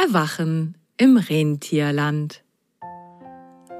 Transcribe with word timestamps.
Frühlingserwachen 0.00 0.78
im 0.96 1.16
Rentierland. 1.18 2.42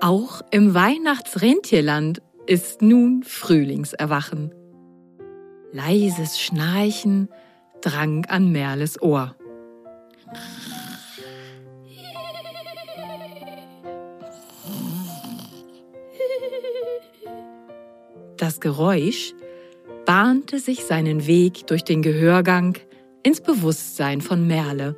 Auch 0.01 0.43
im 0.51 0.75
Weihnachtsrentierland 0.75 2.21
ist 2.47 2.83
nun 2.83 3.23
Frühlingserwachen. 3.23 4.53
Leises 5.73 6.39
Schnarchen 6.39 7.29
drang 7.81 8.27
an 8.27 8.53
Merles 8.53 9.01
Ohr. 9.01 9.35
Das 18.37 18.61
Geräusch 18.61 19.33
bahnte 20.05 20.59
sich 20.59 20.85
seinen 20.85 21.27
Weg 21.27 21.67
durch 21.67 21.85
den 21.85 22.03
Gehörgang 22.03 22.77
ins 23.23 23.41
Bewusstsein 23.41 24.21
von 24.21 24.47
Merle. 24.47 24.97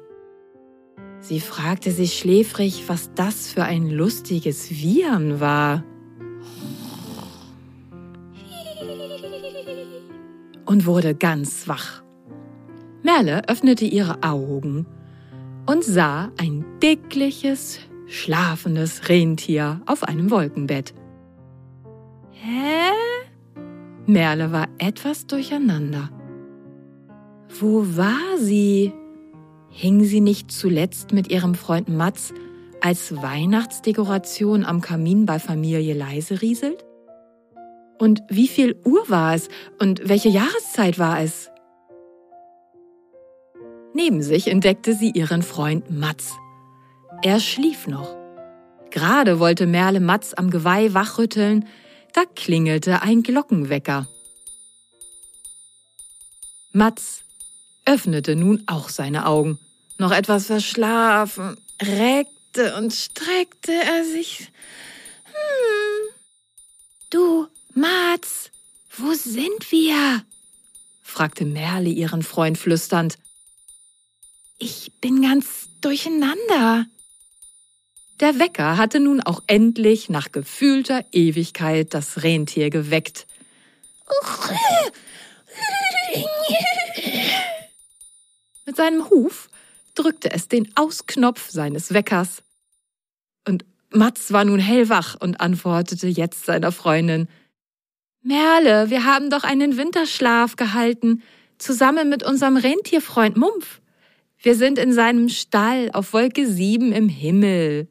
Sie 1.22 1.38
fragte 1.38 1.92
sich 1.92 2.18
schläfrig, 2.18 2.88
was 2.88 3.14
das 3.14 3.52
für 3.52 3.62
ein 3.62 3.88
lustiges 3.88 4.70
Wiehern 4.70 5.38
war. 5.38 5.84
Und 10.66 10.84
wurde 10.84 11.14
ganz 11.14 11.68
wach. 11.68 12.02
Merle 13.04 13.48
öffnete 13.48 13.84
ihre 13.84 14.24
Augen 14.24 14.84
und 15.66 15.84
sah 15.84 16.32
ein 16.38 16.64
dickliches, 16.82 17.78
schlafendes 18.06 19.08
Rentier 19.08 19.80
auf 19.86 20.02
einem 20.02 20.28
Wolkenbett. 20.28 20.92
Hä? 22.32 22.90
Merle 24.06 24.50
war 24.50 24.66
etwas 24.78 25.28
durcheinander. 25.28 26.10
Wo 27.60 27.84
war 27.96 28.38
sie? 28.38 28.92
Hing 29.74 30.04
sie 30.04 30.20
nicht 30.20 30.52
zuletzt 30.52 31.12
mit 31.12 31.30
ihrem 31.30 31.54
Freund 31.54 31.88
Mats 31.88 32.34
als 32.82 33.16
Weihnachtsdekoration 33.22 34.64
am 34.64 34.82
Kamin 34.82 35.24
bei 35.24 35.38
Familie 35.38 35.94
Leise 35.94 36.42
rieselt? 36.42 36.84
Und 37.98 38.22
wie 38.28 38.48
viel 38.48 38.76
Uhr 38.84 39.08
war 39.08 39.34
es 39.34 39.48
und 39.78 40.08
welche 40.08 40.28
Jahreszeit 40.28 40.98
war 40.98 41.20
es? 41.22 41.50
Neben 43.94 44.22
sich 44.22 44.48
entdeckte 44.48 44.94
sie 44.94 45.10
ihren 45.10 45.42
Freund 45.42 45.90
Mats. 45.90 46.34
Er 47.22 47.40
schlief 47.40 47.86
noch. 47.86 48.16
Gerade 48.90 49.38
wollte 49.38 49.66
Merle 49.66 50.00
Mats 50.00 50.34
am 50.34 50.50
Geweih 50.50 50.92
wachrütteln, 50.92 51.66
da 52.12 52.22
klingelte 52.34 53.00
ein 53.00 53.22
Glockenwecker. 53.22 54.06
Mats 56.72 57.21
öffnete 57.84 58.36
nun 58.36 58.62
auch 58.66 58.88
seine 58.88 59.26
Augen. 59.26 59.58
Noch 59.98 60.12
etwas 60.12 60.46
verschlafen, 60.46 61.56
reckte 61.80 62.76
und 62.76 62.92
streckte 62.92 63.72
er 63.72 64.04
sich. 64.04 64.50
Hm. 65.24 66.14
Du, 67.10 67.46
Mats, 67.74 68.50
wo 68.96 69.12
sind 69.14 69.70
wir? 69.70 70.24
fragte 71.02 71.44
Merle 71.44 71.90
ihren 71.90 72.22
Freund 72.22 72.58
flüsternd. 72.58 73.18
Ich 74.58 74.92
bin 75.00 75.22
ganz 75.22 75.68
durcheinander. 75.80 76.86
Der 78.20 78.38
Wecker 78.38 78.76
hatte 78.76 79.00
nun 79.00 79.20
auch 79.20 79.42
endlich 79.46 80.08
nach 80.08 80.30
gefühlter 80.30 81.04
Ewigkeit 81.12 81.92
das 81.92 82.22
Rentier 82.22 82.70
geweckt. 82.70 83.26
Mit 88.66 88.76
seinem 88.76 89.10
Huf 89.10 89.48
drückte 89.94 90.30
es 90.30 90.48
den 90.48 90.74
Ausknopf 90.76 91.50
seines 91.50 91.92
Weckers. 91.92 92.42
Und 93.46 93.64
Mats 93.90 94.32
war 94.32 94.44
nun 94.44 94.60
hellwach 94.60 95.16
und 95.20 95.40
antwortete 95.40 96.06
jetzt 96.06 96.46
seiner 96.46 96.72
Freundin 96.72 97.28
Merle, 98.22 98.88
wir 98.88 99.04
haben 99.04 99.30
doch 99.30 99.42
einen 99.42 99.76
Winterschlaf 99.76 100.54
gehalten, 100.54 101.22
zusammen 101.58 102.08
mit 102.08 102.22
unserem 102.22 102.56
Rentierfreund 102.56 103.36
Mumpf. 103.36 103.80
Wir 104.38 104.54
sind 104.54 104.78
in 104.78 104.92
seinem 104.92 105.28
Stall 105.28 105.90
auf 105.92 106.12
Wolke 106.12 106.46
sieben 106.46 106.92
im 106.92 107.08
Himmel. 107.08 107.88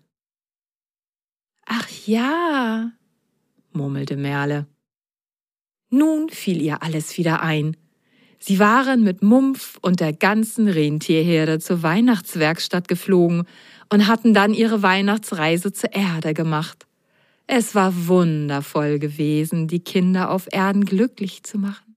Ach 1.65 1.87
ja, 2.05 2.91
murmelte 3.71 4.15
Merle. 4.15 4.67
Nun 5.89 6.29
fiel 6.29 6.61
ihr 6.61 6.81
alles 6.81 7.17
wieder 7.17 7.41
ein. 7.41 7.75
Sie 8.44 8.57
waren 8.57 9.03
mit 9.03 9.22
Mumpf 9.22 9.78
und 9.81 10.00
der 10.00 10.13
ganzen 10.13 10.68
Rentierherde 10.68 11.59
zur 11.59 11.84
Weihnachtswerkstatt 11.84 12.88
geflogen 12.88 13.44
und 13.90 14.07
hatten 14.07 14.34
dann 14.34 14.56
ihre 14.56 14.81
Weihnachtsreise 14.81 15.72
zur 15.74 15.94
Erde 15.94 16.34
gemacht. 16.34 16.88
Es 17.46 17.75
war 17.75 18.07
wundervoll 18.07 18.97
gewesen, 18.97 19.68
die 19.68 19.81
Kinder 19.81 20.31
auf 20.31 20.47
Erden 20.52 20.85
glücklich 20.85 21.44
zu 21.44 21.59
machen. 21.59 21.96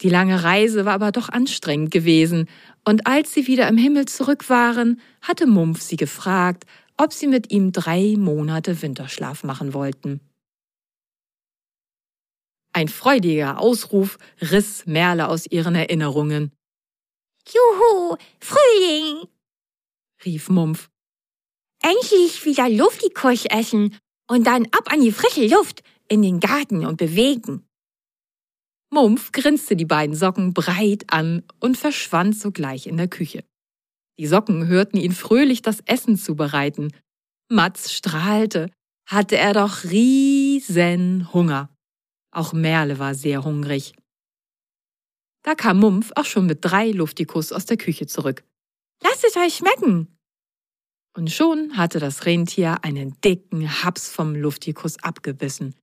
Die 0.00 0.10
lange 0.10 0.44
Reise 0.44 0.84
war 0.84 0.92
aber 0.92 1.10
doch 1.10 1.28
anstrengend 1.28 1.90
gewesen, 1.90 2.48
und 2.84 3.06
als 3.06 3.34
sie 3.34 3.48
wieder 3.48 3.66
im 3.66 3.78
Himmel 3.78 4.04
zurück 4.06 4.48
waren, 4.48 5.00
hatte 5.22 5.46
Mumpf 5.46 5.80
sie 5.80 5.96
gefragt, 5.96 6.66
ob 6.96 7.12
sie 7.12 7.26
mit 7.26 7.50
ihm 7.50 7.72
drei 7.72 8.14
Monate 8.16 8.80
Winterschlaf 8.80 9.42
machen 9.42 9.74
wollten. 9.74 10.20
Ein 12.76 12.88
freudiger 12.88 13.60
Ausruf 13.60 14.18
riss 14.40 14.84
Merle 14.84 15.28
aus 15.28 15.46
ihren 15.46 15.76
Erinnerungen. 15.76 16.50
Juhu, 17.46 18.16
Frühling! 18.40 19.28
rief 20.24 20.48
Mumpf. 20.48 20.90
Endlich 21.82 22.44
wieder 22.44 22.68
Luftikus 22.68 23.44
essen 23.44 23.96
und 24.26 24.48
dann 24.48 24.64
ab 24.72 24.90
an 24.92 25.02
die 25.02 25.12
frische 25.12 25.46
Luft 25.46 25.84
in 26.08 26.22
den 26.22 26.40
Garten 26.40 26.84
und 26.84 26.96
bewegen. 26.96 27.64
Mumpf 28.90 29.30
grinste 29.30 29.76
die 29.76 29.84
beiden 29.84 30.16
Socken 30.16 30.52
breit 30.52 31.04
an 31.12 31.44
und 31.60 31.76
verschwand 31.76 32.36
sogleich 32.36 32.88
in 32.88 32.96
der 32.96 33.08
Küche. 33.08 33.44
Die 34.18 34.26
Socken 34.26 34.66
hörten 34.66 34.96
ihn 34.96 35.12
fröhlich 35.12 35.62
das 35.62 35.78
Essen 35.86 36.16
zubereiten. 36.16 36.92
Mats 37.48 37.92
strahlte, 37.92 38.68
hatte 39.06 39.36
er 39.36 39.52
doch 39.52 39.84
riesen 39.84 41.32
Hunger. 41.32 41.73
Auch 42.34 42.52
Merle 42.52 42.98
war 42.98 43.14
sehr 43.14 43.44
hungrig. 43.44 43.94
Da 45.42 45.54
kam 45.54 45.78
Mumpf 45.78 46.10
auch 46.16 46.24
schon 46.24 46.46
mit 46.46 46.64
drei 46.64 46.90
Luftikus 46.90 47.52
aus 47.52 47.64
der 47.64 47.76
Küche 47.76 48.06
zurück. 48.06 48.44
Lasst 49.02 49.24
es 49.24 49.36
euch 49.36 49.56
schmecken! 49.56 50.18
Und 51.16 51.30
schon 51.30 51.76
hatte 51.76 52.00
das 52.00 52.26
Rentier 52.26 52.82
einen 52.82 53.20
dicken 53.20 53.84
Haps 53.84 54.10
vom 54.10 54.34
Luftikus 54.34 55.00
abgebissen. 55.02 55.76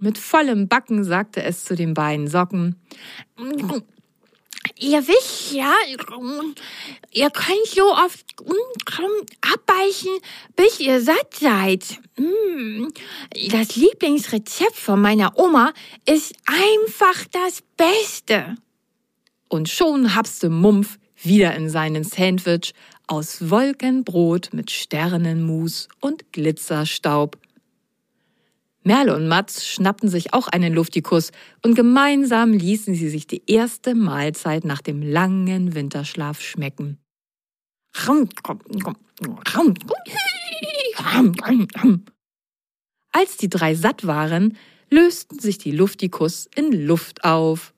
Mit 0.00 0.16
vollem 0.16 0.68
Backen 0.68 1.04
sagte 1.04 1.42
es 1.42 1.64
zu 1.64 1.76
den 1.76 1.92
beiden 1.92 2.26
Socken. 2.26 2.80
Ihr 4.78 5.06
wisst 5.06 5.52
ja, 5.52 5.72
ihr 7.12 7.30
könnt 7.30 7.66
so 7.66 7.92
oft 7.92 8.24
abbeißen, 9.40 10.18
bis 10.56 10.80
ihr 10.80 11.00
satt 11.00 11.34
seid. 11.34 11.98
Mm, 12.16 12.88
das 13.50 13.76
Lieblingsrezept 13.76 14.76
von 14.76 15.00
meiner 15.00 15.38
Oma 15.38 15.72
ist 16.06 16.34
einfach 16.46 17.24
das 17.32 17.62
Beste. 17.76 18.56
Und 19.48 19.68
schon 19.68 20.14
hapste 20.14 20.50
Mumpf 20.50 20.98
wieder 21.22 21.54
in 21.54 21.68
seinen 21.68 22.04
Sandwich 22.04 22.72
aus 23.06 23.50
Wolkenbrot 23.50 24.50
mit 24.52 24.70
Sternenmus 24.70 25.88
und 26.00 26.32
Glitzerstaub. 26.32 27.36
Merle 28.82 29.14
und 29.14 29.28
Mats 29.28 29.66
schnappten 29.66 30.08
sich 30.08 30.32
auch 30.32 30.48
einen 30.48 30.72
Luftikus 30.72 31.32
und 31.62 31.74
gemeinsam 31.74 32.52
ließen 32.52 32.94
sie 32.94 33.10
sich 33.10 33.26
die 33.26 33.42
erste 33.46 33.94
Mahlzeit 33.94 34.64
nach 34.64 34.80
dem 34.80 35.02
langen 35.02 35.74
Winterschlaf 35.74 36.40
schmecken. 36.40 36.98
Als 43.12 43.36
die 43.36 43.50
drei 43.50 43.74
satt 43.74 44.06
waren, 44.06 44.56
lösten 44.88 45.38
sich 45.38 45.58
die 45.58 45.72
Luftikus 45.72 46.48
in 46.54 46.72
Luft 46.72 47.24
auf. 47.24 47.74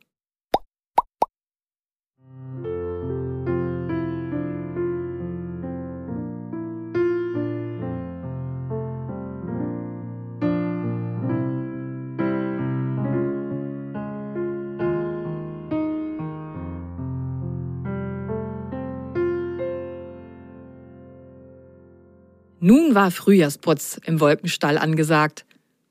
Nun 22.64 22.94
war 22.94 23.10
Frühjahrsputz 23.10 23.98
im 24.04 24.20
Wolkenstall 24.20 24.78
angesagt. 24.78 25.44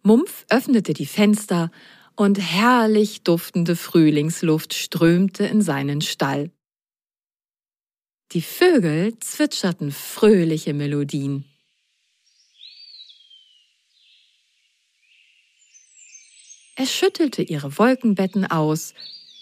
Mumpf 0.04 0.46
öffnete 0.48 0.94
die 0.94 1.06
Fenster 1.06 1.70
und 2.16 2.40
herrlich 2.40 3.24
duftende 3.24 3.76
Frühlingsluft 3.76 4.74
strömte 4.74 5.44
in 5.44 5.62
seinen 5.62 6.00
Stall. 6.00 6.50
Die 8.32 8.42
Vögel 8.42 9.20
zwitscherten 9.20 9.92
fröhliche 9.92 10.74
Melodien. 10.74 11.44
Er 16.78 16.86
schüttelte 16.86 17.42
ihre 17.42 17.78
Wolkenbetten 17.78 18.46
aus, 18.46 18.94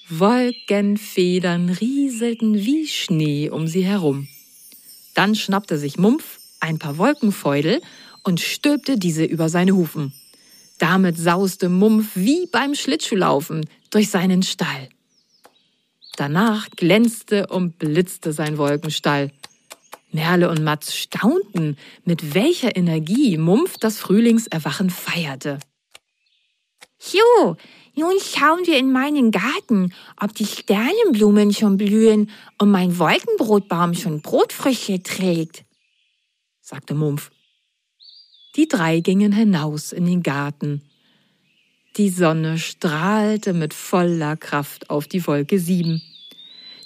Wolkenfedern 0.10 1.70
rieselten 1.70 2.56
wie 2.56 2.88
Schnee 2.88 3.52
um 3.52 3.68
sie 3.68 3.84
herum. 3.84 4.28
Dann 5.14 5.36
schnappte 5.36 5.78
sich 5.78 6.00
Mumpf 6.00 6.39
ein 6.60 6.80
paar 6.80 6.98
Wolkenfeudel 6.98 7.82
und 8.24 8.40
stülpte 8.40 8.98
diese 8.98 9.24
über 9.24 9.50
seine 9.50 9.74
Hufen. 9.74 10.14
Damit 10.78 11.18
sauste 11.18 11.70
Mumpf 11.70 12.12
wie 12.16 12.48
beim 12.48 12.76
Schlittschuhlaufen 12.76 13.66
durch 13.90 14.10
seinen 14.10 14.44
Stall. 14.44 14.90
Danach 16.16 16.70
glänzte 16.72 17.48
und 17.48 17.80
blitzte 17.80 18.34
sein 18.34 18.58
Wolkenstall. 18.58 19.32
Merle 20.12 20.50
und 20.50 20.64
Matz 20.64 20.94
staunten, 20.94 21.78
mit 22.04 22.34
welcher 22.34 22.76
Energie 22.76 23.38
Mumpf 23.38 23.78
das 23.78 23.98
Frühlingserwachen 24.00 24.90
feierte. 24.90 25.60
So, 26.98 27.56
nun 27.96 28.14
schauen 28.22 28.66
wir 28.66 28.78
in 28.78 28.92
meinen 28.92 29.32
Garten, 29.32 29.94
ob 30.20 30.34
die 30.36 30.46
Sternenblumen 30.46 31.54
schon 31.54 31.78
blühen 31.78 32.30
und 32.58 32.72
mein 32.72 32.98
Wolkenbrotbaum 32.98 33.94
schon 33.94 34.22
Brotfrüchte 34.22 35.02
trägt, 35.02 35.64
sagte 36.70 36.94
Mumpf. 36.94 37.32
Die 38.56 38.68
drei 38.68 39.00
gingen 39.00 39.32
hinaus 39.32 39.92
in 39.92 40.06
den 40.06 40.22
Garten. 40.22 40.84
Die 41.98 42.10
Sonne 42.10 42.60
strahlte 42.60 43.54
mit 43.54 43.74
voller 43.74 44.38
Kraft 44.38 44.92
auf 44.92 45.08
die 45.08 45.26
Wolke 45.26 45.58
sieben. 45.58 46.02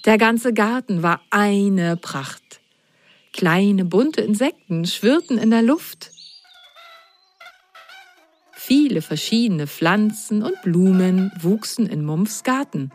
Der 0.05 0.17
ganze 0.17 0.53
Garten 0.53 1.03
war 1.03 1.21
eine 1.31 1.97
Pracht. 1.97 2.61
Kleine 3.33 3.83
bunte 3.83 4.21
Insekten 4.21 4.85
schwirrten 4.85 5.37
in 5.37 5.49
der 5.49 5.63
Luft. 5.63 6.11
Viele 8.53 9.01
verschiedene 9.01 9.67
Pflanzen 9.67 10.43
und 10.43 10.61
Blumen 10.61 11.29
wuchsen 11.41 11.87
in 11.87 12.05
Mumpfs 12.05 12.43
Garten. 12.43 12.91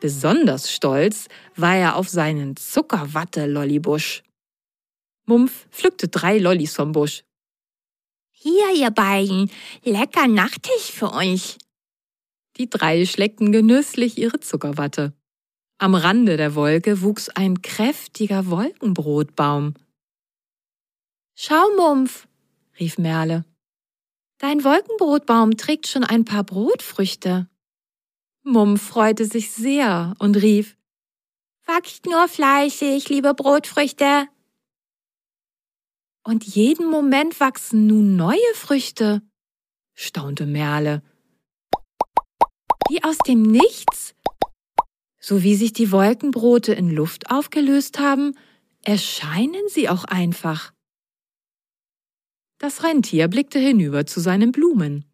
Besonders 0.00 0.70
stolz 0.70 1.26
war 1.56 1.76
er 1.76 1.96
auf 1.96 2.08
seinen 2.08 2.54
Zuckerwatte-Lollibusch. 2.54 4.22
Mumpf 5.26 5.68
pflückte 5.70 6.08
drei 6.08 6.38
Lollis 6.38 6.74
vom 6.74 6.92
Busch. 6.92 7.24
Hier, 8.30 8.74
ihr 8.74 8.90
beiden, 8.90 9.50
lecker 9.84 10.26
Nachtisch 10.26 10.90
für 10.90 11.12
euch. 11.12 11.58
Die 12.56 12.68
drei 12.68 13.06
schleckten 13.06 13.52
genüsslich 13.52 14.18
ihre 14.18 14.40
Zuckerwatte. 14.40 15.12
Am 15.78 15.94
Rande 15.94 16.36
der 16.36 16.54
Wolke 16.54 17.02
wuchs 17.02 17.28
ein 17.28 17.62
kräftiger 17.62 18.50
Wolkenbrotbaum. 18.50 19.74
Schau, 21.34 21.70
Mumpf, 21.76 22.28
rief 22.78 22.98
Merle. 22.98 23.44
Dein 24.38 24.64
Wolkenbrotbaum 24.64 25.56
trägt 25.56 25.86
schon 25.86 26.04
ein 26.04 26.24
paar 26.24 26.44
Brotfrüchte. 26.44 27.48
Mumpf 28.42 28.82
freute 28.88 29.24
sich 29.24 29.52
sehr 29.52 30.14
und 30.18 30.36
rief, 30.36 30.76
Wachst 31.66 32.06
nur 32.06 32.26
fleißig, 32.26 33.08
liebe 33.08 33.34
Brotfrüchte. 33.34 34.26
Und 36.24 36.44
jeden 36.44 36.88
Moment 36.88 37.40
wachsen 37.40 37.86
nun 37.86 38.16
neue 38.16 38.54
Früchte, 38.54 39.22
staunte 39.94 40.46
Merle. 40.46 41.02
Wie 42.88 43.02
aus 43.02 43.18
dem 43.18 43.42
Nichts 43.42 44.14
so 45.22 45.44
wie 45.44 45.54
sich 45.54 45.72
die 45.72 45.92
Wolkenbrote 45.92 46.74
in 46.74 46.90
Luft 46.90 47.30
aufgelöst 47.30 48.00
haben, 48.00 48.36
erscheinen 48.82 49.68
sie 49.68 49.88
auch 49.88 50.04
einfach. 50.04 50.72
Das 52.58 52.82
Rentier 52.82 53.28
blickte 53.28 53.60
hinüber 53.60 54.04
zu 54.04 54.18
seinen 54.18 54.50
Blumen. 54.50 55.04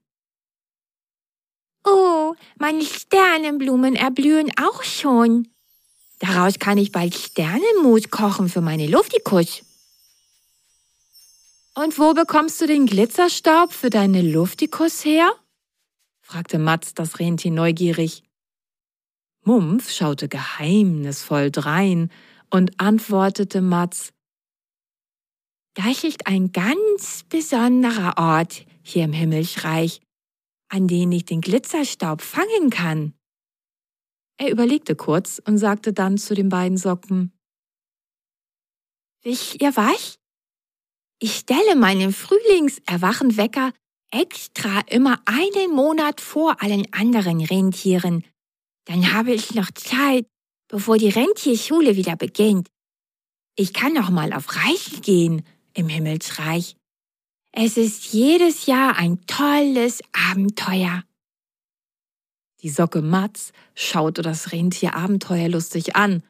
Oh, 1.85 2.35
meine 2.59 2.83
Sternenblumen 2.83 3.95
erblühen 3.97 4.51
auch 4.59 4.83
schon. 4.83 5.49
Daraus 6.21 6.59
kann 6.59 6.79
ich 6.79 6.91
bald 6.91 7.15
Sternenmus 7.15 8.11
kochen 8.11 8.49
für 8.49 8.63
meine 8.63 8.87
Luftikus. 8.87 9.63
Und 11.79 11.97
wo 11.97 12.13
bekommst 12.13 12.61
du 12.61 12.67
den 12.67 12.87
Glitzerstaub 12.87 13.73
für 13.73 13.89
deine 13.89 14.21
Luftikus 14.21 15.05
her? 15.05 15.31
fragte 16.21 16.59
Matz 16.59 16.93
das 16.93 17.21
Rentier 17.21 17.53
neugierig. 17.53 18.25
Mumpf 19.45 19.89
schaute 19.93 20.29
geheimnisvoll 20.29 21.53
drein 21.53 22.11
und 22.51 22.81
antwortete 22.81 23.61
Matz, 23.61 24.13
Das 25.75 26.03
ist 26.03 26.27
ein 26.27 26.51
ganz 26.51 27.23
besonderer 27.29 28.15
Ort 28.19 28.67
hier 28.83 29.05
im 29.05 29.13
Himmelsreich, 29.13 30.01
an 30.69 30.89
den 30.89 31.13
ich 31.13 31.27
den 31.27 31.41
Glitzerstaub 31.41 32.23
fangen 32.23 32.71
kann. 32.71 33.15
Er 34.37 34.51
überlegte 34.51 34.97
kurz 34.97 35.41
und 35.47 35.59
sagte 35.59 35.93
dann 35.93 36.19
zu 36.19 36.35
den 36.35 36.49
beiden 36.49 36.77
Socken, 36.77 37.33
Wisst 39.23 39.63
ihr 39.63 39.77
was? 39.77 40.19
Ich 41.21 41.37
stelle 41.37 41.75
meinen 41.75 42.13
Frühlingserwachenwecker 42.13 43.73
extra 44.11 44.81
immer 44.89 45.21
einen 45.25 45.73
Monat 45.73 46.21
vor 46.21 46.63
allen 46.63 46.87
anderen 46.93 47.41
Rentieren, 47.41 48.25
dann 48.85 49.13
habe 49.13 49.33
ich 49.33 49.55
noch 49.55 49.71
Zeit, 49.73 50.27
bevor 50.69 50.97
die 50.97 51.11
Rentierschule 51.11 51.97
wieder 51.97 52.17
beginnt. 52.17 52.69
Ich 53.55 53.75
kann 53.75 53.93
noch 53.93 54.11
mal 54.11 54.33
auf 54.33 54.57
Reisen 54.57 55.03
gehen 55.03 55.45
im 55.75 55.89
Himmelsreich. 55.89 56.77
Es 57.53 57.77
ist 57.77 58.13
jedes 58.13 58.67
Jahr 58.67 58.97
ein 58.97 59.27
tolles 59.27 60.01
Abenteuer. 60.31 61.03
Die 62.63 62.71
Socke 62.71 63.03
Matz 63.03 63.53
schaute 63.75 64.23
das 64.23 64.53
Rentier 64.53 64.95
abenteuerlustig 64.95 65.97
an 65.97 66.23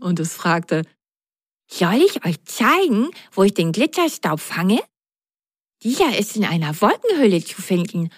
und 0.00 0.18
es 0.20 0.34
fragte, 0.34 0.84
soll 1.72 2.02
ich 2.02 2.24
euch 2.24 2.42
zeigen, 2.44 3.10
wo 3.32 3.42
ich 3.42 3.54
den 3.54 3.72
Glitterstaub 3.72 4.40
fange? 4.40 4.82
Dieser 5.82 6.16
ist 6.18 6.36
in 6.36 6.44
einer 6.44 6.80
Wolkenhülle 6.80 7.42
zu 7.44 7.60
finden, 7.60 8.10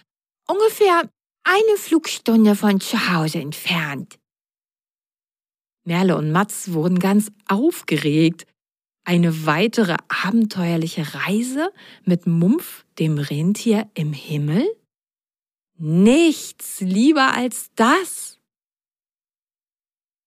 ungefähr 0.46 1.08
eine 1.44 1.76
Flugstunde 1.78 2.56
von 2.56 2.80
zu 2.80 3.12
Hause 3.12 3.38
entfernt. 3.38 4.18
Merle 5.86 6.16
und 6.16 6.32
Matz 6.32 6.70
wurden 6.70 6.98
ganz 6.98 7.30
aufgeregt. 7.46 8.46
Eine 9.06 9.44
weitere 9.44 9.96
abenteuerliche 10.08 11.14
Reise 11.14 11.70
mit 12.04 12.26
Mumpf, 12.26 12.86
dem 12.98 13.18
Rentier 13.18 13.90
im 13.92 14.14
Himmel? 14.14 14.66
Nichts 15.76 16.80
lieber 16.80 17.34
als 17.34 17.70
das. 17.74 18.38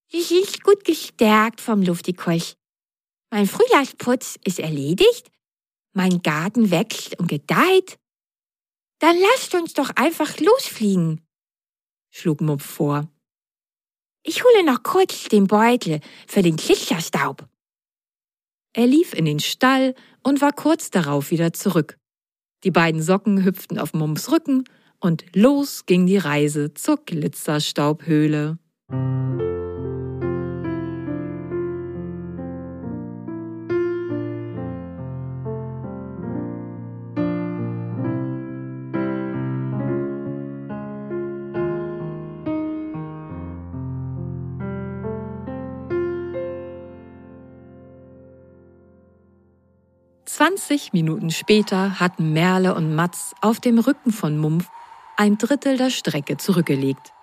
Ich 0.09 0.29
bin 0.29 0.45
gut 0.63 0.85
gestärkt 0.85 1.59
vom 1.59 1.81
Luftikusch. 1.81 2.53
Mein 3.29 3.47
Frühjahrsputz 3.47 4.37
ist 4.43 4.59
erledigt, 4.59 5.29
mein 5.93 6.21
Garten 6.21 6.71
wächst 6.71 7.19
und 7.19 7.27
gedeiht 7.27 7.99
dann 8.99 9.15
lasst 9.19 9.53
uns 9.53 9.73
doch 9.73 9.91
einfach 9.95 10.39
losfliegen, 10.39 11.21
schlug 12.09 12.41
Mumpf 12.41 12.65
vor. 12.65 13.07
Ich 14.23 14.43
hole 14.43 14.65
noch 14.65 14.83
kurz 14.83 15.25
den 15.25 15.47
Beutel 15.47 15.99
für 16.27 16.41
den 16.41 16.55
Glitzerstaub. 16.55 17.47
Er 18.73 18.87
lief 18.87 19.13
in 19.13 19.25
den 19.25 19.39
Stall 19.39 19.95
und 20.23 20.41
war 20.41 20.51
kurz 20.51 20.89
darauf 20.89 21.31
wieder 21.31 21.53
zurück. 21.53 21.97
Die 22.63 22.71
beiden 22.71 23.01
Socken 23.01 23.43
hüpften 23.43 23.77
auf 23.77 23.93
Mumps 23.93 24.31
Rücken 24.31 24.63
und 24.99 25.23
los 25.35 25.85
ging 25.85 26.07
die 26.07 26.17
Reise 26.17 26.73
zur 26.73 26.97
Glitzerstaubhöhle. 26.97 28.57
20 50.57 50.91
Minuten 50.91 51.29
später 51.29 51.99
hatten 51.99 52.33
Merle 52.33 52.73
und 52.73 52.95
Matz 52.95 53.35
auf 53.41 53.59
dem 53.59 53.77
Rücken 53.77 54.11
von 54.11 54.37
Mumpf 54.39 54.67
ein 55.15 55.37
Drittel 55.37 55.77
der 55.77 55.91
Strecke 55.91 56.37
zurückgelegt. 56.37 57.13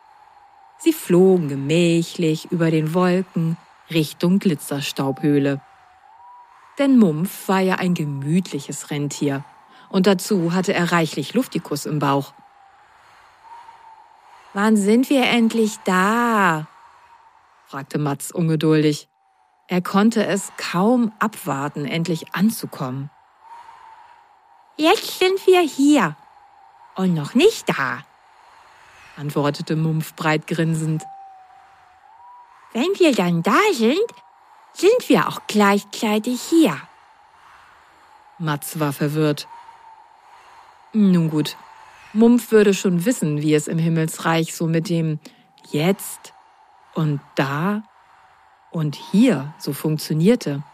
Sie 0.79 0.93
flogen 0.93 1.49
gemächlich 1.49 2.53
über 2.53 2.71
den 2.71 2.95
Wolken 2.95 3.57
Richtung 3.91 4.39
Glitzerstaubhöhle. 4.39 5.61
Denn 6.79 6.97
Mumpf 6.97 7.49
war 7.49 7.59
ja 7.59 7.75
ein 7.77 7.95
gemütliches 7.95 8.91
Rentier 8.91 9.45
und 9.89 10.07
dazu 10.07 10.55
hatte 10.55 10.73
er 10.73 10.93
reichlich 10.93 11.35
Luftikus 11.35 11.87
im 11.87 11.99
Bauch. 11.99 12.35
Wann 14.53 14.77
sind 14.77 15.11
wir 15.11 15.25
endlich 15.25 15.79
da? 15.85 16.69
fragte 17.67 17.99
Mats 17.99 18.31
ungeduldig. 18.31 19.09
Er 19.67 19.83
konnte 19.83 20.25
es 20.25 20.53
kaum 20.57 21.11
abwarten, 21.19 21.85
endlich 21.85 22.33
anzukommen. 22.33 23.11
Jetzt 24.77 25.21
sind 25.21 25.47
wir 25.47 25.61
hier 25.61 26.17
und 26.97 27.15
noch 27.15 27.35
nicht 27.35 27.69
da, 27.69 28.03
antwortete 29.17 29.77
Mumpf 29.77 30.15
breit 30.15 30.49
grinsend. 30.49 31.05
Wenn 32.73 32.99
wir 32.99 33.15
dann 33.15 33.45
da 33.45 33.61
sind, 33.73 34.01
sind 34.73 35.09
wir 35.09 35.29
auch 35.29 35.43
gleichzeitig 35.47 36.43
hier. 36.43 36.77
Mats 38.39 38.81
war 38.81 38.93
verwirrt. 38.93 39.47
Nun 40.93 41.31
gut, 41.31 41.57
Mumpf 42.13 42.51
würde 42.51 42.75
schon 42.75 43.05
wissen, 43.05 43.43
wie 43.43 43.55
es 43.55 43.69
im 43.69 43.79
Himmelsreich 43.79 44.57
so 44.57 44.67
mit 44.67 44.89
dem 44.89 45.21
Jetzt 45.71 46.35
und 46.95 47.21
da 47.37 47.85
und 48.73 48.97
hier 48.97 49.55
so 49.59 49.73
funktionierte. 49.73 50.65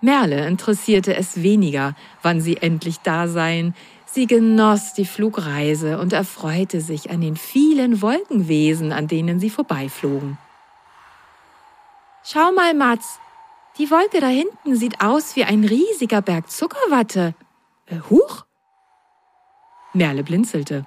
Merle 0.00 0.46
interessierte 0.46 1.16
es 1.16 1.42
weniger, 1.42 1.94
wann 2.22 2.40
sie 2.40 2.56
endlich 2.58 2.98
da 3.00 3.28
seien. 3.28 3.74
Sie 4.04 4.26
genoss 4.26 4.94
die 4.94 5.06
Flugreise 5.06 5.98
und 5.98 6.12
erfreute 6.12 6.80
sich 6.80 7.10
an 7.10 7.20
den 7.20 7.36
vielen 7.36 8.02
Wolkenwesen, 8.02 8.92
an 8.92 9.08
denen 9.08 9.40
sie 9.40 9.50
vorbeiflogen. 9.50 10.38
Schau 12.22 12.52
mal, 12.52 12.74
Mats, 12.74 13.18
die 13.78 13.90
Wolke 13.90 14.20
da 14.20 14.28
hinten 14.28 14.74
sieht 14.74 15.00
aus 15.00 15.36
wie 15.36 15.44
ein 15.44 15.64
riesiger 15.64 16.22
Berg 16.22 16.50
Zuckerwatte. 16.50 17.34
Äh, 17.86 18.00
huch! 18.10 18.44
Merle 19.92 20.24
blinzelte. 20.24 20.84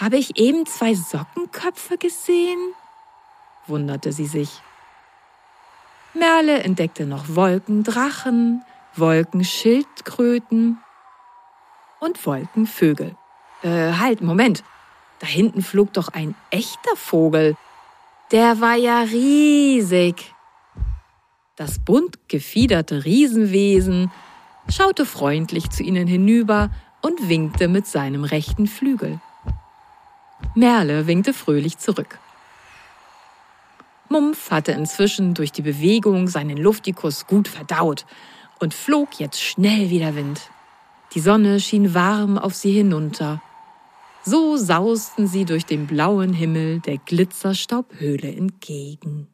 Habe 0.00 0.16
ich 0.16 0.38
eben 0.38 0.66
zwei 0.66 0.94
Sockenköpfe 0.94 1.98
gesehen? 1.98 2.74
wunderte 3.66 4.12
sie 4.12 4.26
sich. 4.26 4.60
Merle 6.14 6.62
entdeckte 6.62 7.06
noch 7.06 7.24
Wolkendrachen, 7.28 8.62
Wolkenschildkröten 8.96 10.78
und 12.00 12.26
Wolkenvögel. 12.26 13.16
Äh, 13.62 13.92
halt, 13.94 14.20
Moment. 14.20 14.62
Da 15.18 15.26
hinten 15.26 15.62
flog 15.62 15.92
doch 15.92 16.08
ein 16.08 16.34
echter 16.50 16.96
Vogel. 16.96 17.56
Der 18.30 18.60
war 18.60 18.74
ja 18.74 19.00
riesig. 19.00 20.34
Das 21.56 21.78
bunt 21.78 22.28
gefiederte 22.28 23.04
Riesenwesen 23.04 24.10
schaute 24.68 25.06
freundlich 25.06 25.70
zu 25.70 25.82
ihnen 25.82 26.06
hinüber 26.06 26.70
und 27.02 27.28
winkte 27.28 27.68
mit 27.68 27.86
seinem 27.86 28.24
rechten 28.24 28.66
Flügel. 28.66 29.20
Merle 30.54 31.06
winkte 31.06 31.34
fröhlich 31.34 31.78
zurück. 31.78 32.18
Mumpf 34.14 34.52
hatte 34.52 34.70
inzwischen 34.70 35.34
durch 35.34 35.50
die 35.50 35.62
Bewegung 35.62 36.28
seinen 36.28 36.56
Luftikus 36.56 37.26
gut 37.26 37.48
verdaut 37.48 38.06
und 38.60 38.72
flog 38.72 39.18
jetzt 39.18 39.42
schnell 39.42 39.90
wie 39.90 39.98
der 39.98 40.14
Wind. 40.14 40.40
Die 41.14 41.20
Sonne 41.20 41.58
schien 41.58 41.94
warm 41.94 42.38
auf 42.38 42.54
sie 42.54 42.70
hinunter. 42.70 43.42
So 44.22 44.56
sausten 44.56 45.26
sie 45.26 45.44
durch 45.44 45.66
den 45.66 45.88
blauen 45.88 46.32
Himmel 46.32 46.78
der 46.78 46.98
Glitzerstaubhöhle 46.98 48.32
entgegen. 48.32 49.26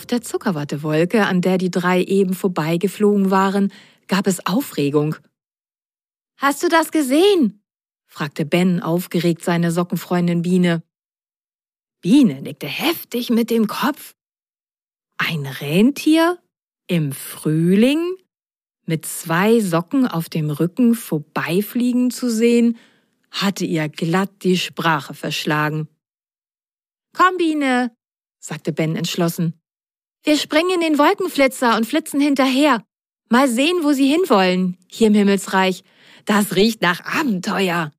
Auf 0.00 0.06
der 0.06 0.22
Zuckerwattewolke, 0.22 1.26
an 1.26 1.42
der 1.42 1.58
die 1.58 1.70
drei 1.70 2.02
eben 2.02 2.32
vorbeigeflogen 2.32 3.30
waren, 3.30 3.70
gab 4.08 4.26
es 4.26 4.46
Aufregung. 4.46 5.16
Hast 6.38 6.62
du 6.62 6.70
das 6.70 6.90
gesehen? 6.90 7.62
fragte 8.06 8.46
Ben 8.46 8.80
aufgeregt 8.80 9.44
seine 9.44 9.70
Sockenfreundin 9.70 10.40
Biene. 10.40 10.82
Biene 12.00 12.40
nickte 12.40 12.66
heftig 12.66 13.28
mit 13.28 13.50
dem 13.50 13.66
Kopf. 13.66 14.14
Ein 15.18 15.44
Rentier 15.44 16.38
im 16.86 17.12
Frühling 17.12 18.02
mit 18.86 19.04
zwei 19.04 19.60
Socken 19.60 20.06
auf 20.06 20.30
dem 20.30 20.48
Rücken 20.48 20.94
vorbeifliegen 20.94 22.10
zu 22.10 22.30
sehen, 22.30 22.78
hatte 23.30 23.66
ihr 23.66 23.90
glatt 23.90 24.44
die 24.44 24.56
Sprache 24.56 25.12
verschlagen. 25.12 25.88
Komm, 27.14 27.36
Biene, 27.36 27.94
sagte 28.38 28.72
Ben 28.72 28.96
entschlossen. 28.96 29.59
Wir 30.22 30.36
springen 30.36 30.70
in 30.70 30.80
den 30.80 30.98
Wolkenflitzer 30.98 31.76
und 31.76 31.86
flitzen 31.86 32.20
hinterher. 32.20 32.84
Mal 33.30 33.48
sehen, 33.48 33.82
wo 33.82 33.92
sie 33.92 34.08
hinwollen, 34.08 34.76
hier 34.90 35.06
im 35.06 35.14
Himmelsreich. 35.14 35.82
Das 36.26 36.56
riecht 36.56 36.82
nach 36.82 37.00
Abenteuer. 37.04 37.92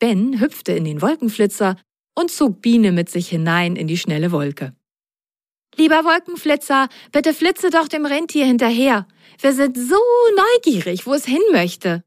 Ben 0.00 0.40
hüpfte 0.40 0.72
in 0.72 0.84
den 0.84 1.00
Wolkenflitzer 1.00 1.76
und 2.16 2.30
zog 2.30 2.60
Biene 2.60 2.90
mit 2.90 3.08
sich 3.08 3.28
hinein 3.28 3.76
in 3.76 3.86
die 3.86 3.98
schnelle 3.98 4.32
Wolke. 4.32 4.74
Lieber 5.76 6.04
Wolkenflitzer, 6.04 6.88
bitte 7.12 7.32
flitze 7.32 7.70
doch 7.70 7.88
dem 7.88 8.04
Rentier 8.04 8.44
hinterher. 8.44 9.06
Wir 9.40 9.52
sind 9.52 9.76
so 9.78 10.00
neugierig, 10.36 11.06
wo 11.06 11.14
es 11.14 11.24
hin 11.24 11.40
möchte. 11.52 12.02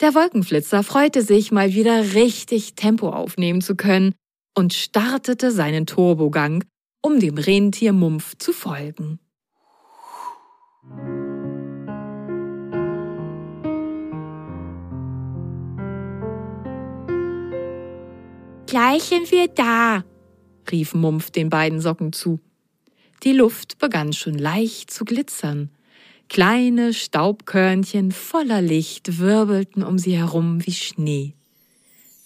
Der 0.00 0.14
Wolkenflitzer 0.14 0.82
freute 0.82 1.22
sich, 1.22 1.52
mal 1.52 1.74
wieder 1.74 2.14
richtig 2.14 2.74
Tempo 2.74 3.10
aufnehmen 3.10 3.60
zu 3.60 3.76
können 3.76 4.14
und 4.56 4.72
startete 4.72 5.50
seinen 5.50 5.86
Turbogang 5.86 6.64
um 7.02 7.20
dem 7.20 7.38
Rentier 7.38 7.92
Mumpf 7.92 8.36
zu 8.38 8.52
folgen. 8.52 9.18
Gleich 18.66 19.02
sind 19.02 19.32
wir 19.32 19.48
da, 19.48 20.04
rief 20.70 20.94
Mumpf 20.94 21.30
den 21.30 21.50
beiden 21.50 21.80
Socken 21.80 22.12
zu. 22.12 22.38
Die 23.24 23.32
Luft 23.32 23.78
begann 23.78 24.12
schon 24.12 24.34
leicht 24.34 24.90
zu 24.90 25.04
glitzern. 25.04 25.70
Kleine 26.28 26.94
Staubkörnchen 26.94 28.12
voller 28.12 28.62
Licht 28.62 29.18
wirbelten 29.18 29.82
um 29.82 29.98
sie 29.98 30.16
herum 30.16 30.64
wie 30.64 30.72
Schnee. 30.72 31.34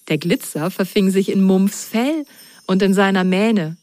Der 0.09 0.19
Glitzer 0.19 0.71
verfing 0.71 1.11
sich 1.11 1.31
in 1.31 1.43
Mumpfs 1.43 1.87
Fell 1.87 2.27
und 2.67 2.83
in 2.83 2.93
seiner 2.93 3.25
Mähne, 3.25 3.79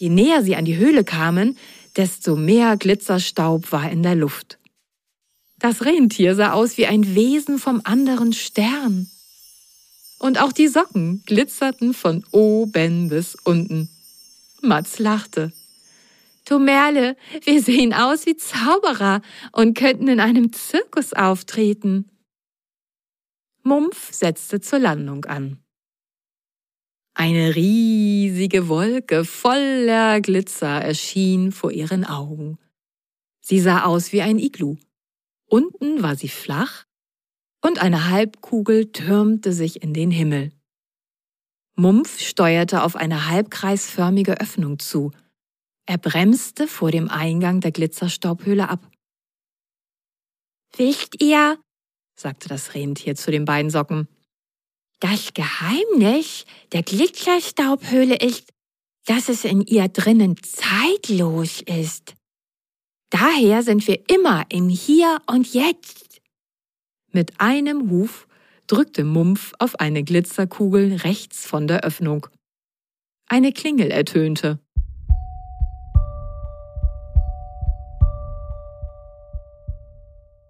Je 0.00 0.08
näher 0.08 0.42
sie 0.42 0.56
an 0.56 0.64
die 0.64 0.78
Höhle 0.78 1.04
kamen, 1.04 1.58
desto 1.94 2.34
mehr 2.34 2.78
Glitzerstaub 2.78 3.70
war 3.70 3.90
in 3.90 4.02
der 4.02 4.14
Luft. 4.14 4.58
Das 5.58 5.84
Rentier 5.84 6.34
sah 6.34 6.52
aus 6.52 6.78
wie 6.78 6.86
ein 6.86 7.14
Wesen 7.14 7.58
vom 7.58 7.82
anderen 7.84 8.32
Stern. 8.32 9.10
Und 10.18 10.40
auch 10.40 10.52
die 10.52 10.68
Socken 10.68 11.22
glitzerten 11.26 11.92
von 11.92 12.24
oben 12.30 13.10
bis 13.10 13.36
unten. 13.44 13.90
Mats 14.62 14.98
lachte. 14.98 15.52
Du 16.48 16.58
Merle, 16.58 17.14
wir 17.44 17.62
sehen 17.62 17.92
aus 17.92 18.24
wie 18.24 18.36
Zauberer 18.36 19.20
und 19.52 19.76
könnten 19.76 20.08
in 20.08 20.20
einem 20.20 20.50
Zirkus 20.54 21.12
auftreten. 21.12 22.08
Mumpf 23.62 24.14
setzte 24.14 24.62
zur 24.62 24.78
Landung 24.78 25.26
an. 25.26 25.59
Eine 27.20 27.54
riesige 27.54 28.68
Wolke 28.68 29.26
voller 29.26 30.22
Glitzer 30.22 30.80
erschien 30.80 31.52
vor 31.52 31.70
ihren 31.70 32.06
Augen. 32.06 32.56
Sie 33.42 33.60
sah 33.60 33.84
aus 33.84 34.12
wie 34.12 34.22
ein 34.22 34.38
Iglu. 34.38 34.78
Unten 35.44 36.02
war 36.02 36.16
sie 36.16 36.30
flach 36.30 36.86
und 37.60 37.82
eine 37.82 38.08
Halbkugel 38.08 38.90
türmte 38.92 39.52
sich 39.52 39.82
in 39.82 39.92
den 39.92 40.10
Himmel. 40.10 40.50
Mumpf 41.76 42.20
steuerte 42.20 42.82
auf 42.82 42.96
eine 42.96 43.28
halbkreisförmige 43.28 44.40
Öffnung 44.40 44.78
zu. 44.78 45.12
Er 45.84 45.98
bremste 45.98 46.66
vor 46.66 46.90
dem 46.90 47.10
Eingang 47.10 47.60
der 47.60 47.72
Glitzerstaubhöhle 47.72 48.70
ab. 48.70 48.90
Wisst 50.74 51.22
ihr, 51.22 51.58
sagte 52.14 52.48
das 52.48 52.72
Rentier 52.72 53.14
zu 53.14 53.30
den 53.30 53.44
beiden 53.44 53.70
Socken, 53.70 54.08
das 55.00 55.32
Geheimnis 55.34 56.44
der 56.72 56.82
Glitzerstaubhöhle 56.82 58.16
ist, 58.16 58.50
dass 59.06 59.28
es 59.28 59.44
in 59.44 59.62
ihr 59.62 59.88
drinnen 59.88 60.36
zeitlos 60.42 61.62
ist. 61.62 62.14
Daher 63.08 63.62
sind 63.62 63.86
wir 63.88 64.08
immer 64.08 64.44
im 64.50 64.68
Hier 64.68 65.20
und 65.26 65.52
Jetzt. 65.52 66.20
Mit 67.10 67.40
einem 67.40 67.90
Huf 67.90 68.28
drückte 68.68 69.02
Mumpf 69.02 69.52
auf 69.58 69.80
eine 69.80 70.04
Glitzerkugel 70.04 70.96
rechts 70.96 71.44
von 71.44 71.66
der 71.66 71.82
Öffnung. 71.82 72.28
Eine 73.26 73.52
Klingel 73.52 73.90
ertönte. 73.90 74.60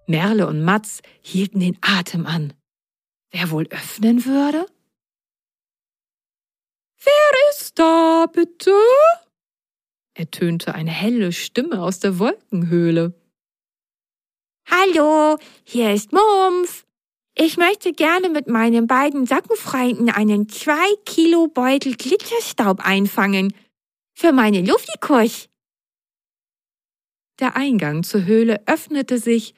Merle 0.07 0.49
und 0.49 0.63
Matz 0.63 1.01
hielten 1.23 1.61
den 1.61 1.79
Atem 1.81 2.27
an. 2.27 2.53
Wer 3.31 3.51
wohl 3.51 3.67
öffnen 3.71 4.25
würde? 4.25 4.67
Wer 7.03 7.51
ist 7.51 7.79
da, 7.79 8.27
bitte? 8.27 8.73
ertönte 10.15 10.75
eine 10.75 10.91
helle 10.91 11.33
Stimme 11.33 11.81
aus 11.81 12.01
der 12.01 12.19
Wolkenhöhle. 12.19 13.15
Hallo, 14.67 15.39
hier 15.65 15.95
ist 15.95 16.13
Mumpf. 16.13 16.85
Ich 17.35 17.57
möchte 17.57 17.93
gerne 17.93 18.29
mit 18.29 18.49
meinen 18.49 18.87
beiden 18.87 19.25
Sackenfreunden 19.27 20.11
einen 20.11 20.49
zwei 20.49 20.95
Kilo 21.07 21.49
Beutel 21.49 21.95
Glitterstaub 21.95 22.81
einfangen. 22.81 23.55
Für 24.13 24.33
meine 24.33 24.61
Luftikus. 24.61 25.49
Der 27.39 27.57
Eingang 27.57 28.03
zur 28.03 28.25
Höhle 28.25 28.63
öffnete 28.67 29.19
sich 29.19 29.55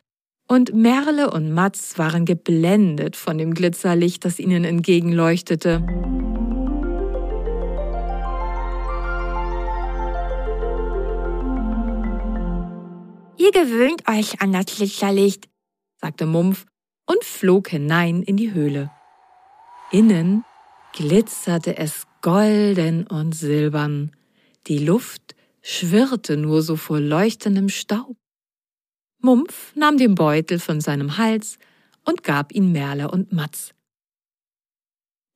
und 0.49 0.75
Merle 0.75 1.31
und 1.31 1.53
Matz 1.53 1.99
waren 1.99 2.25
geblendet 2.25 3.17
von 3.17 3.39
dem 3.39 3.55
Glitzerlicht, 3.55 4.25
das 4.25 4.39
ihnen 4.39 4.65
entgegenleuchtete. 4.65 5.85
Ihr 13.39 13.51
gewöhnt 13.51 14.09
euch 14.09 14.41
an 14.41 14.53
das 14.53 14.67
Glitzerlicht, 14.67 15.49
sagte 16.01 16.27
Mumpf 16.27 16.67
und 17.07 17.25
flog 17.25 17.69
hinein 17.69 18.23
in 18.23 18.37
die 18.37 18.53
Höhle. 18.53 18.91
Innen 19.91 20.45
glitzerte 20.93 21.77
es 21.77 22.07
golden 22.21 23.07
und 23.07 23.35
silbern. 23.35 24.13
Die 24.69 24.79
Luft 24.79 25.35
schwirrte 25.61 26.37
nur 26.37 26.63
so 26.63 26.77
vor 26.77 27.01
leuchtendem 27.01 27.69
Staub. 27.69 28.17
Mumpf 29.23 29.75
nahm 29.75 29.99
den 29.99 30.15
Beutel 30.15 30.59
von 30.59 30.81
seinem 30.81 31.17
Hals 31.17 31.59
und 32.05 32.23
gab 32.23 32.53
ihn 32.53 32.73
Merle 32.73 33.11
und 33.11 33.33
Matz. 33.33 33.73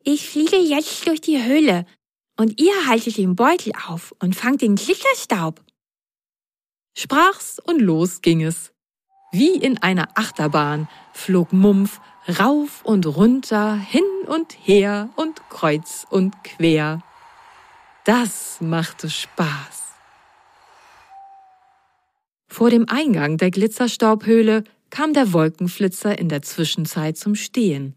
Ich 0.03 0.29
fliege 0.29 0.57
jetzt 0.57 1.07
durch 1.07 1.21
die 1.21 1.43
Höhle 1.43 1.87
und 2.37 2.61
ihr 2.61 2.87
haltet 2.87 3.17
den 3.17 3.37
Beutel 3.37 3.73
auf 3.89 4.15
und 4.21 4.37
fangt 4.37 4.63
den 4.63 4.77
Glitterstaub. 4.77 5.65
Sprach's 6.97 7.59
und 7.59 7.81
los 7.81 8.23
ging 8.23 8.43
es. 8.43 8.73
Wie 9.33 9.57
in 9.57 9.79
einer 9.79 10.09
Achterbahn 10.17 10.89
flog 11.13 11.53
Mumpf 11.53 12.01
rauf 12.29 12.85
und 12.85 13.07
runter, 13.07 13.77
hin 13.77 14.05
und 14.27 14.57
her 14.63 15.11
und 15.17 15.49
kreuz 15.49 16.07
und 16.11 16.43
quer. 16.43 17.03
Das 18.05 18.59
machte 18.61 19.11
Spaß. 19.11 19.86
Vor 22.57 22.71
dem 22.71 22.89
Eingang 22.89 23.37
der 23.37 23.51
Glitzerstaubhöhle 23.51 24.65
kam 24.89 25.13
der 25.13 25.35
Wolkenflitzer 25.35 26.19
in 26.19 26.31
der 26.31 26.41
Zwischenzeit 26.41 27.19
zum 27.19 27.35
Stehen. 27.35 27.97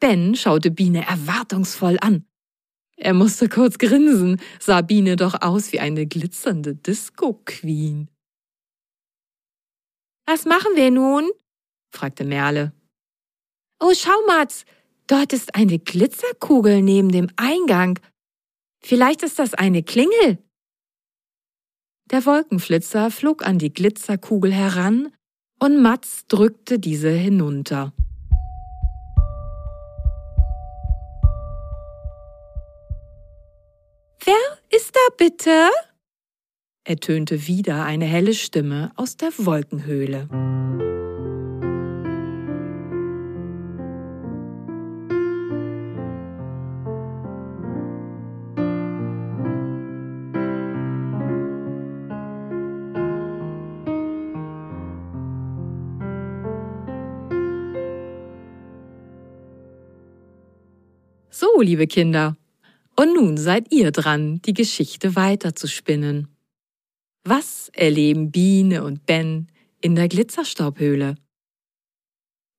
Ben 0.00 0.34
schaute 0.34 0.72
Biene 0.72 1.06
erwartungsvoll 1.06 1.96
an. 2.00 2.26
Er 2.96 3.14
musste 3.14 3.48
kurz 3.48 3.78
grinsen, 3.78 4.40
sah 4.58 4.80
Biene 4.80 5.14
doch 5.14 5.40
aus 5.40 5.70
wie 5.70 5.78
eine 5.78 6.04
glitzernde 6.08 6.74
Disco-Queen. 6.74 8.10
Was 10.26 10.46
machen 10.46 10.74
wir 10.74 10.90
nun? 10.90 11.30
fragte 11.92 12.24
Merle. 12.24 12.72
Oh, 13.78 13.92
schau, 13.94 14.26
Mats, 14.26 14.64
dort 15.06 15.32
ist 15.32 15.54
eine 15.54 15.78
Glitzerkugel 15.78 16.82
neben 16.82 17.12
dem 17.12 17.28
Eingang. 17.36 18.00
Vielleicht 18.82 19.22
ist 19.22 19.38
das 19.38 19.54
eine 19.54 19.84
Klingel. 19.84 20.38
Der 22.10 22.26
Wolkenflitzer 22.26 23.10
flog 23.12 23.46
an 23.46 23.58
die 23.58 23.72
Glitzerkugel 23.72 24.52
heran 24.52 25.12
und 25.60 25.80
Mats 25.80 26.26
drückte 26.26 26.80
diese 26.80 27.10
hinunter. 27.10 27.92
Wer 34.24 34.76
ist 34.76 34.94
da 34.96 35.14
bitte? 35.16 35.70
ertönte 36.82 37.46
wieder 37.46 37.84
eine 37.84 38.06
helle 38.06 38.34
Stimme 38.34 38.90
aus 38.96 39.16
der 39.16 39.30
Wolkenhöhle. 39.38 40.28
Liebe 61.62 61.86
Kinder, 61.86 62.36
und 62.96 63.14
nun 63.14 63.36
seid 63.38 63.72
ihr 63.72 63.92
dran, 63.92 64.42
die 64.42 64.52
Geschichte 64.52 65.16
weiterzuspinnen. 65.16 66.28
Was 67.24 67.70
erleben 67.72 68.30
Biene 68.30 68.84
und 68.84 69.06
Ben 69.06 69.48
in 69.80 69.94
der 69.94 70.08
Glitzerstaubhöhle? 70.08 71.16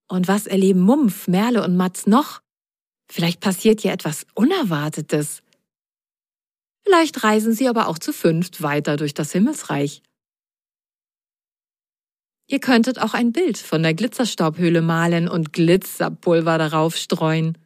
Und 0.08 0.28
was 0.28 0.48
erleben 0.48 0.82
Mumpf, 0.82 1.28
Merle 1.28 1.64
und 1.64 1.78
Matz 1.78 2.08
noch? 2.08 2.42
Vielleicht 3.12 3.40
passiert 3.40 3.82
hier 3.82 3.92
etwas 3.92 4.26
Unerwartetes. 4.36 5.42
Vielleicht 6.84 7.24
reisen 7.24 7.54
sie 7.54 7.68
aber 7.68 7.88
auch 7.88 8.00
zu 8.00 8.14
fünft 8.14 8.62
weiter 8.62 8.98
durch 8.98 9.14
das 9.14 9.32
Himmelsreich. 9.32 10.02
Ihr 12.48 12.60
könntet 12.60 13.00
auch 13.00 13.14
ein 13.14 13.32
Bild 13.32 13.58
von 13.58 13.84
der 13.84 13.94
Glitzerstaubhöhle 13.94 14.82
malen 14.82 15.28
und 15.30 15.54
Glitzerpulver 15.54 16.58
darauf 16.58 16.98
streuen. 16.98 17.58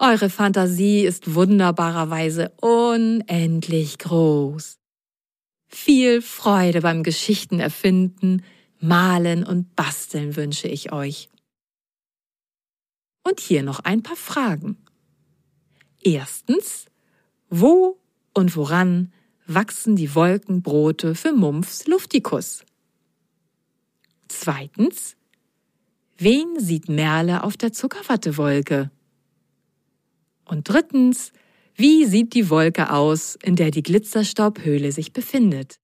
Eure 0.00 0.30
Fantasie 0.30 1.04
ist 1.04 1.34
wunderbarerweise 1.34 2.52
unendlich 2.60 3.98
groß. 3.98 4.78
Viel 5.66 6.22
Freude 6.22 6.82
beim 6.82 7.02
Geschichten 7.02 7.58
erfinden, 7.58 8.44
malen 8.78 9.42
und 9.42 9.74
basteln 9.74 10.36
wünsche 10.36 10.68
ich 10.68 10.92
euch. 10.92 11.30
Und 13.24 13.40
hier 13.40 13.64
noch 13.64 13.80
ein 13.80 14.04
paar 14.04 14.16
Fragen. 14.16 14.76
Erstens, 16.00 16.86
wo 17.50 17.98
und 18.34 18.54
woran 18.54 19.12
wachsen 19.48 19.96
die 19.96 20.14
Wolkenbrote 20.14 21.16
für 21.16 21.32
Mumpfs 21.32 21.88
Luftikus? 21.88 22.64
Zweitens, 24.28 25.16
wen 26.18 26.60
sieht 26.60 26.88
Merle 26.88 27.42
auf 27.42 27.56
der 27.56 27.72
Zuckerwattewolke? 27.72 28.92
Und 30.48 30.68
drittens, 30.68 31.32
wie 31.74 32.06
sieht 32.06 32.34
die 32.34 32.50
Wolke 32.50 32.90
aus, 32.90 33.36
in 33.42 33.54
der 33.54 33.70
die 33.70 33.82
Glitzerstaubhöhle 33.82 34.90
sich 34.90 35.12
befindet? 35.12 35.78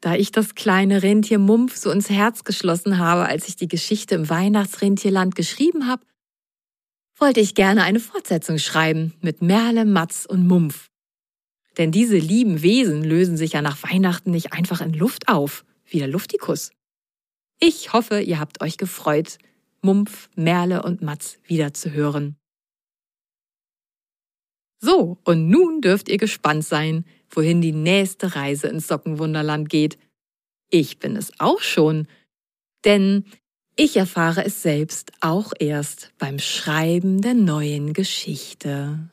Da 0.00 0.14
ich 0.14 0.30
das 0.30 0.54
kleine 0.54 1.02
Rentier 1.02 1.38
Mumpf 1.38 1.76
so 1.76 1.90
ins 1.90 2.10
Herz 2.10 2.44
geschlossen 2.44 2.98
habe, 2.98 3.26
als 3.26 3.48
ich 3.48 3.56
die 3.56 3.68
Geschichte 3.68 4.14
im 4.14 4.28
Weihnachtsrentierland 4.28 5.34
geschrieben 5.34 5.88
habe, 5.88 6.04
wollte 7.16 7.40
ich 7.40 7.54
gerne 7.54 7.82
eine 7.82 7.98
Fortsetzung 7.98 8.58
schreiben 8.58 9.14
mit 9.20 9.42
Merle, 9.42 9.84
Matz 9.84 10.24
und 10.24 10.46
Mumpf. 10.46 10.88
Denn 11.76 11.90
diese 11.90 12.16
lieben 12.16 12.62
Wesen 12.62 13.02
lösen 13.02 13.36
sich 13.36 13.52
ja 13.52 13.62
nach 13.62 13.82
Weihnachten 13.82 14.30
nicht 14.30 14.52
einfach 14.52 14.80
in 14.80 14.92
Luft 14.92 15.28
auf, 15.28 15.64
wie 15.86 15.98
der 15.98 16.08
Luftikus. 16.08 16.70
Ich 17.60 17.92
hoffe, 17.92 18.20
ihr 18.20 18.38
habt 18.38 18.60
euch 18.62 18.76
gefreut, 18.76 19.38
Mumpf, 19.88 20.28
Merle 20.34 20.82
und 20.82 21.00
Matz 21.00 21.38
wiederzuhören. 21.46 22.36
So, 24.82 25.16
und 25.24 25.48
nun 25.48 25.80
dürft 25.80 26.10
ihr 26.10 26.18
gespannt 26.18 26.66
sein, 26.66 27.06
wohin 27.30 27.62
die 27.62 27.72
nächste 27.72 28.36
Reise 28.36 28.68
ins 28.68 28.86
Sockenwunderland 28.86 29.70
geht. 29.70 29.96
Ich 30.68 30.98
bin 30.98 31.16
es 31.16 31.32
auch 31.40 31.60
schon, 31.60 32.06
denn 32.84 33.24
ich 33.76 33.96
erfahre 33.96 34.44
es 34.44 34.60
selbst 34.60 35.10
auch 35.22 35.54
erst 35.58 36.12
beim 36.18 36.38
Schreiben 36.38 37.22
der 37.22 37.32
neuen 37.32 37.94
Geschichte. 37.94 39.08